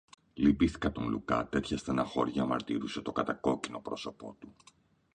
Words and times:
Λυπήθηκα 0.33 0.91
τον 0.91 1.07
Λουκά, 1.09 1.49
τέτοια 1.49 1.77
στενοχώρια 1.77 2.45
μαρτυρούσε 2.45 3.01
το 3.01 3.11
κατακόκκινο 3.11 3.79
πρόσωπο 3.79 4.35
του 4.39 4.55